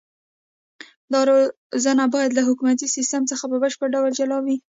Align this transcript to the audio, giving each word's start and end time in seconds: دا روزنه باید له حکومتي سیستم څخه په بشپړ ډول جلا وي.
دا 1.11 1.19
روزنه 1.29 2.03
باید 2.13 2.31
له 2.37 2.41
حکومتي 2.49 2.87
سیستم 2.95 3.21
څخه 3.31 3.43
په 3.51 3.57
بشپړ 3.63 3.87
ډول 3.95 4.11
جلا 4.19 4.37
وي. 4.45 4.57